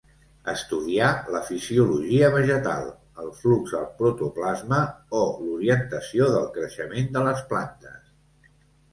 Estudià 0.51 1.07
la 1.33 1.41
fisiologia 1.49 2.29
vegetal, 2.35 2.87
el 3.23 3.27
flux 3.41 3.75
al 3.79 3.85
protoplasma, 3.99 4.79
o 5.19 5.19
l'orientació 5.43 6.31
del 6.37 6.49
creixement 6.57 7.13
de 7.19 7.23
les 7.29 7.45
plantes. 7.53 8.09